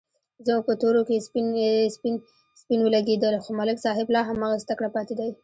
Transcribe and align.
زموږ 0.45 0.63
په 0.67 0.73
تورو 0.81 1.01
کې 1.07 1.23
سپین 2.61 2.79
ولږېدل، 2.83 3.35
خو 3.43 3.49
ملک 3.59 3.77
صاحب 3.85 4.07
لا 4.15 4.21
هماغسې 4.29 4.65
تکړه 4.71 4.89
پاتې 4.95 5.13
دی. 5.19 5.29